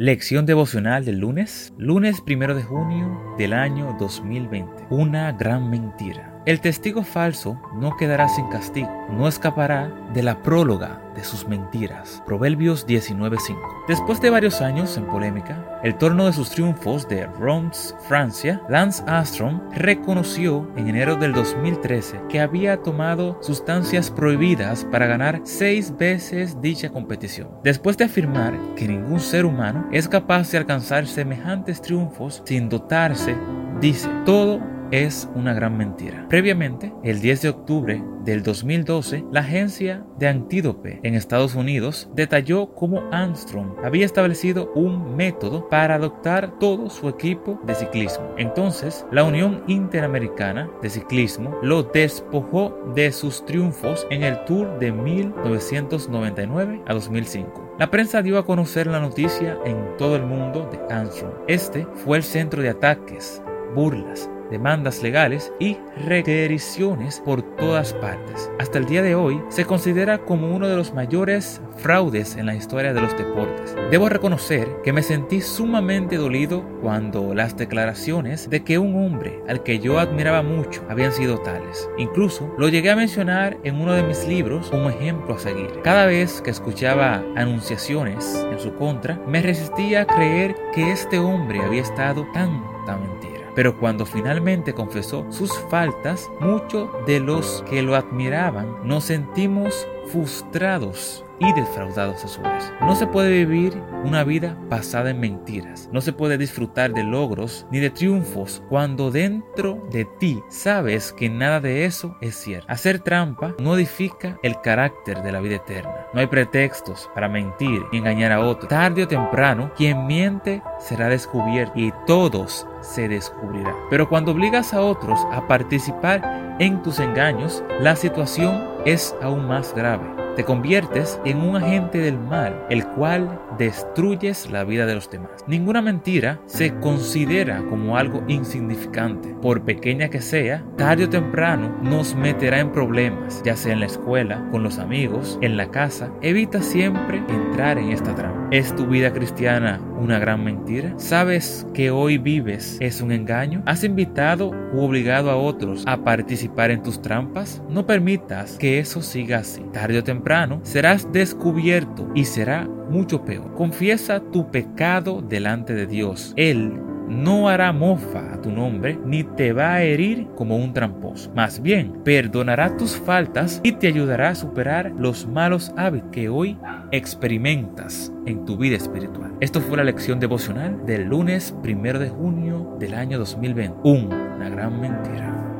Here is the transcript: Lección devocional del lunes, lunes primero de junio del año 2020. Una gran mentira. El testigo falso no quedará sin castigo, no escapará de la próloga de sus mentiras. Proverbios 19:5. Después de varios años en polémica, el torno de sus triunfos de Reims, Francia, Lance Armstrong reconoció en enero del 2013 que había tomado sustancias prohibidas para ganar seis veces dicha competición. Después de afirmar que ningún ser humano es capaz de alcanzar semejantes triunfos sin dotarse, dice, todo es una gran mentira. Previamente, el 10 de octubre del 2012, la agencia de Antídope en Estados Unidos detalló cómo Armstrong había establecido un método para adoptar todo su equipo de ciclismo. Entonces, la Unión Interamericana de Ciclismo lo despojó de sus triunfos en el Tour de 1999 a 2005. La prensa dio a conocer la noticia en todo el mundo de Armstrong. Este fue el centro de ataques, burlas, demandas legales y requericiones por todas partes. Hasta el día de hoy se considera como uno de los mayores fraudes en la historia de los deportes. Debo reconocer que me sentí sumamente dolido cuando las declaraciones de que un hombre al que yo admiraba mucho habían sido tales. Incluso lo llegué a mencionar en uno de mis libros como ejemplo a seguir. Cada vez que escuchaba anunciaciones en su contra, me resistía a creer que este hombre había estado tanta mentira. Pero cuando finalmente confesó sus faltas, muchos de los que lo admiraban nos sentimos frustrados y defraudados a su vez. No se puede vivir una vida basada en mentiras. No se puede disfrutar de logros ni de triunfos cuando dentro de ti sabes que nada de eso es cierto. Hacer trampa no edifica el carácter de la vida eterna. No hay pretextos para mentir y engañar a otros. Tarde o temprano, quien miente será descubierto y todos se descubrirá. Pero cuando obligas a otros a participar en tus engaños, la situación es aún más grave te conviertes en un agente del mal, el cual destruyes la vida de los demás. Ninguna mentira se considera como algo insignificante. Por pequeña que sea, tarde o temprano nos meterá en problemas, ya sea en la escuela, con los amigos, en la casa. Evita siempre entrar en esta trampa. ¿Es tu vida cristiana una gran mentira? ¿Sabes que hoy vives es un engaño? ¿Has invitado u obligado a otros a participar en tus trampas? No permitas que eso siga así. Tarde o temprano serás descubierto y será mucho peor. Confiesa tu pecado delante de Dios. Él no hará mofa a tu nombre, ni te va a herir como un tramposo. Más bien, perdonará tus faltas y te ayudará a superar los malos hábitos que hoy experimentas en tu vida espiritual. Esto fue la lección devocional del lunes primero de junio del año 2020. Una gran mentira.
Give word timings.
Lección 0.00 0.46
devocional 0.46 1.04
del 1.04 1.18
lunes, 1.18 1.72
lunes 1.76 2.20
primero 2.20 2.54
de 2.54 2.62
junio 2.62 3.34
del 3.36 3.52
año 3.52 3.96
2020. 3.98 4.86
Una 4.90 5.32
gran 5.32 5.68
mentira. 5.70 6.37
El 6.48 6.62
testigo 6.62 7.02
falso 7.02 7.60
no 7.74 7.98
quedará 7.98 8.26
sin 8.26 8.48
castigo, 8.48 8.88
no 9.10 9.28
escapará 9.28 9.92
de 10.14 10.22
la 10.22 10.42
próloga 10.42 10.98
de 11.14 11.22
sus 11.22 11.46
mentiras. 11.46 12.22
Proverbios 12.24 12.86
19:5. 12.86 13.58
Después 13.86 14.18
de 14.22 14.30
varios 14.30 14.62
años 14.62 14.96
en 14.96 15.04
polémica, 15.04 15.78
el 15.84 15.98
torno 15.98 16.24
de 16.24 16.32
sus 16.32 16.48
triunfos 16.48 17.06
de 17.06 17.26
Reims, 17.38 17.94
Francia, 18.08 18.62
Lance 18.66 19.04
Armstrong 19.06 19.60
reconoció 19.74 20.66
en 20.74 20.88
enero 20.88 21.16
del 21.16 21.34
2013 21.34 22.18
que 22.30 22.40
había 22.40 22.80
tomado 22.80 23.36
sustancias 23.42 24.10
prohibidas 24.10 24.86
para 24.86 25.06
ganar 25.06 25.42
seis 25.44 25.94
veces 25.98 26.62
dicha 26.62 26.88
competición. 26.88 27.50
Después 27.62 27.98
de 27.98 28.04
afirmar 28.06 28.54
que 28.74 28.88
ningún 28.88 29.20
ser 29.20 29.44
humano 29.44 29.86
es 29.92 30.08
capaz 30.08 30.50
de 30.50 30.56
alcanzar 30.56 31.06
semejantes 31.06 31.82
triunfos 31.82 32.42
sin 32.46 32.70
dotarse, 32.70 33.36
dice, 33.82 34.08
todo 34.24 34.77
es 34.90 35.28
una 35.34 35.54
gran 35.54 35.76
mentira. 35.76 36.26
Previamente, 36.28 36.92
el 37.02 37.20
10 37.20 37.42
de 37.42 37.48
octubre 37.48 38.02
del 38.24 38.42
2012, 38.42 39.24
la 39.32 39.40
agencia 39.40 40.04
de 40.18 40.28
Antídope 40.28 41.00
en 41.02 41.14
Estados 41.14 41.54
Unidos 41.54 42.10
detalló 42.14 42.74
cómo 42.74 43.02
Armstrong 43.10 43.76
había 43.82 44.04
establecido 44.04 44.72
un 44.74 45.16
método 45.16 45.68
para 45.68 45.94
adoptar 45.94 46.58
todo 46.58 46.90
su 46.90 47.08
equipo 47.08 47.60
de 47.66 47.74
ciclismo. 47.74 48.34
Entonces, 48.36 49.06
la 49.10 49.24
Unión 49.24 49.62
Interamericana 49.66 50.70
de 50.82 50.90
Ciclismo 50.90 51.56
lo 51.62 51.82
despojó 51.82 52.76
de 52.94 53.12
sus 53.12 53.44
triunfos 53.44 54.06
en 54.10 54.22
el 54.22 54.44
Tour 54.44 54.78
de 54.78 54.92
1999 54.92 56.82
a 56.86 56.94
2005. 56.94 57.76
La 57.78 57.90
prensa 57.90 58.22
dio 58.22 58.38
a 58.38 58.44
conocer 58.44 58.86
la 58.86 59.00
noticia 59.00 59.56
en 59.64 59.96
todo 59.96 60.16
el 60.16 60.26
mundo 60.26 60.68
de 60.70 60.94
Armstrong. 60.94 61.32
Este 61.46 61.86
fue 61.94 62.16
el 62.16 62.22
centro 62.22 62.60
de 62.60 62.70
ataques, 62.70 63.42
burlas, 63.74 64.28
demandas 64.50 65.02
legales 65.02 65.52
y 65.58 65.76
requericiones 66.06 67.20
por 67.20 67.42
todas 67.56 67.92
partes. 67.94 68.50
Hasta 68.58 68.78
el 68.78 68.86
día 68.86 69.02
de 69.02 69.14
hoy 69.14 69.40
se 69.48 69.64
considera 69.64 70.18
como 70.18 70.54
uno 70.54 70.68
de 70.68 70.76
los 70.76 70.94
mayores 70.94 71.60
fraudes 71.76 72.36
en 72.36 72.46
la 72.46 72.54
historia 72.54 72.92
de 72.92 73.00
los 73.00 73.16
deportes. 73.16 73.74
Debo 73.90 74.08
reconocer 74.08 74.68
que 74.82 74.92
me 74.92 75.02
sentí 75.02 75.40
sumamente 75.40 76.16
dolido 76.16 76.64
cuando 76.82 77.34
las 77.34 77.56
declaraciones 77.56 78.50
de 78.50 78.64
que 78.64 78.78
un 78.78 78.96
hombre 78.96 79.40
al 79.48 79.62
que 79.62 79.78
yo 79.78 79.98
admiraba 79.98 80.42
mucho 80.42 80.84
habían 80.88 81.12
sido 81.12 81.38
tales. 81.38 81.88
Incluso 81.98 82.52
lo 82.58 82.68
llegué 82.68 82.90
a 82.90 82.96
mencionar 82.96 83.56
en 83.64 83.80
uno 83.80 83.92
de 83.92 84.02
mis 84.02 84.26
libros 84.26 84.68
como 84.70 84.90
ejemplo 84.90 85.34
a 85.34 85.38
seguir. 85.38 85.70
Cada 85.82 86.06
vez 86.06 86.40
que 86.42 86.50
escuchaba 86.50 87.22
anunciaciones 87.36 88.46
en 88.50 88.58
su 88.58 88.74
contra, 88.74 89.20
me 89.26 89.42
resistía 89.42 90.02
a 90.02 90.06
creer 90.06 90.54
que 90.74 90.90
este 90.90 91.18
hombre 91.18 91.60
había 91.60 91.82
estado 91.82 92.26
tanta 92.32 92.96
mentira. 92.96 93.37
Pero 93.58 93.76
cuando 93.76 94.06
finalmente 94.06 94.72
confesó 94.72 95.26
sus 95.32 95.52
faltas, 95.68 96.30
muchos 96.38 96.88
de 97.06 97.18
los 97.18 97.64
que 97.68 97.82
lo 97.82 97.96
admiraban 97.96 98.68
nos 98.84 99.06
sentimos 99.06 99.84
frustrados 100.06 101.24
y 101.40 101.52
defraudados 101.52 102.24
a 102.24 102.28
su 102.28 102.40
vez. 102.42 102.72
No 102.80 102.94
se 102.94 103.06
puede 103.06 103.44
vivir 103.44 103.80
una 104.04 104.24
vida 104.24 104.56
basada 104.68 105.10
en 105.10 105.20
mentiras. 105.20 105.88
No 105.92 106.00
se 106.00 106.12
puede 106.12 106.38
disfrutar 106.38 106.92
de 106.92 107.04
logros 107.04 107.66
ni 107.70 107.78
de 107.80 107.90
triunfos 107.90 108.62
cuando 108.68 109.10
dentro 109.10 109.86
de 109.90 110.04
ti 110.04 110.42
sabes 110.48 111.12
que 111.12 111.28
nada 111.28 111.60
de 111.60 111.84
eso 111.84 112.16
es 112.20 112.36
cierto. 112.36 112.70
Hacer 112.70 113.00
trampa 113.00 113.54
no 113.58 113.74
edifica 113.74 114.38
el 114.42 114.60
carácter 114.60 115.22
de 115.22 115.32
la 115.32 115.40
vida 115.40 115.56
eterna. 115.56 116.06
No 116.12 116.20
hay 116.20 116.26
pretextos 116.26 117.10
para 117.14 117.28
mentir 117.28 117.82
y 117.92 117.98
engañar 117.98 118.32
a 118.32 118.40
otros. 118.40 118.68
Tarde 118.68 119.04
o 119.04 119.08
temprano, 119.08 119.72
quien 119.76 120.06
miente 120.06 120.62
será 120.78 121.08
descubierto 121.08 121.72
y 121.76 121.92
todos 122.06 122.66
se 122.80 123.08
descubrirá. 123.08 123.74
Pero 123.90 124.08
cuando 124.08 124.32
obligas 124.32 124.74
a 124.74 124.80
otros 124.80 125.18
a 125.32 125.46
participar 125.46 126.56
en 126.58 126.82
tus 126.82 126.98
engaños, 126.98 127.62
la 127.80 127.96
situación 127.96 128.64
es 128.84 129.14
aún 129.22 129.46
más 129.46 129.74
grave 129.74 130.27
te 130.38 130.44
conviertes 130.44 131.20
en 131.24 131.38
un 131.38 131.56
agente 131.56 131.98
del 131.98 132.16
mal, 132.16 132.64
el 132.70 132.86
cual 132.86 133.40
destruyes 133.58 134.48
la 134.48 134.62
vida 134.62 134.86
de 134.86 134.94
los 134.94 135.10
demás. 135.10 135.32
Ninguna 135.48 135.82
mentira 135.82 136.40
se 136.46 136.78
considera 136.78 137.60
como 137.68 137.96
algo 137.96 138.22
insignificante. 138.28 139.34
Por 139.42 139.62
pequeña 139.62 140.10
que 140.10 140.20
sea, 140.20 140.64
tarde 140.76 141.06
o 141.06 141.08
temprano 141.08 141.76
nos 141.82 142.14
meterá 142.14 142.60
en 142.60 142.70
problemas, 142.70 143.42
ya 143.44 143.56
sea 143.56 143.72
en 143.72 143.80
la 143.80 143.86
escuela, 143.86 144.46
con 144.52 144.62
los 144.62 144.78
amigos, 144.78 145.40
en 145.42 145.56
la 145.56 145.72
casa. 145.72 146.12
Evita 146.22 146.62
siempre 146.62 147.18
entrar 147.28 147.76
en 147.76 147.90
esta 147.90 148.14
trampa. 148.14 148.37
¿Es 148.50 148.74
tu 148.74 148.86
vida 148.86 149.12
cristiana 149.12 149.78
una 150.00 150.18
gran 150.18 150.42
mentira? 150.42 150.94
¿Sabes 150.96 151.66
que 151.74 151.90
hoy 151.90 152.16
vives 152.16 152.78
es 152.80 153.02
un 153.02 153.12
engaño? 153.12 153.62
¿Has 153.66 153.84
invitado 153.84 154.52
u 154.72 154.80
obligado 154.80 155.30
a 155.30 155.36
otros 155.36 155.84
a 155.86 155.98
participar 155.98 156.70
en 156.70 156.82
tus 156.82 157.02
trampas? 157.02 157.62
No 157.68 157.86
permitas 157.86 158.56
que 158.56 158.78
eso 158.78 159.02
siga 159.02 159.40
así. 159.40 159.60
Tarde 159.74 159.98
o 159.98 160.02
temprano 160.02 160.60
serás 160.62 161.12
descubierto 161.12 162.08
y 162.14 162.24
será 162.24 162.66
mucho 162.88 163.22
peor. 163.22 163.52
Confiesa 163.54 164.20
tu 164.20 164.50
pecado 164.50 165.20
delante 165.20 165.74
de 165.74 165.86
Dios. 165.86 166.32
Él 166.36 166.72
no 167.08 167.48
hará 167.48 167.72
mofa 167.72 168.34
a 168.34 168.40
tu 168.40 168.50
nombre, 168.50 168.98
ni 169.04 169.24
te 169.24 169.52
va 169.52 169.74
a 169.74 169.82
herir 169.82 170.28
como 170.36 170.56
un 170.56 170.72
tramposo. 170.72 171.30
Más 171.34 171.60
bien, 171.60 171.92
perdonará 172.04 172.76
tus 172.76 172.96
faltas 172.96 173.60
y 173.62 173.72
te 173.72 173.88
ayudará 173.88 174.30
a 174.30 174.34
superar 174.34 174.92
los 174.96 175.26
malos 175.26 175.72
hábitos 175.76 176.10
que 176.12 176.28
hoy 176.28 176.56
experimentas 176.92 178.12
en 178.26 178.44
tu 178.44 178.56
vida 178.56 178.76
espiritual. 178.76 179.34
Esto 179.40 179.60
fue 179.60 179.76
la 179.76 179.84
lección 179.84 180.20
devocional 180.20 180.84
del 180.86 181.04
lunes 181.04 181.54
primero 181.62 181.98
de 181.98 182.08
junio 182.08 182.76
del 182.78 182.94
año 182.94 183.18
2020. 183.18 183.76
Una 183.84 184.48
gran 184.48 184.80
mentira. 184.80 185.57